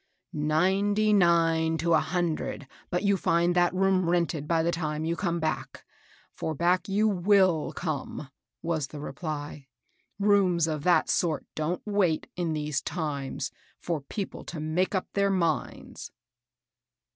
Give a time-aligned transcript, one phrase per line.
[0.57, 5.15] "Ninety nine to a hundred but you find that room rented by the time you
[5.15, 5.85] come back,—
[6.39, 8.29] for back you wUl come,"
[8.63, 9.67] was the reply."
[10.19, 15.29] Rooms of that sort don't wait, in these times, for people to make up their
[15.29, 16.11] minds."